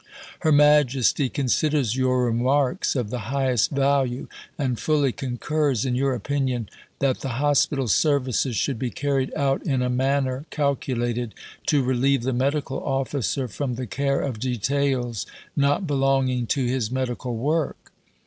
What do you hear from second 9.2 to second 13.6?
out in a manner calculated to relieve the Medical officer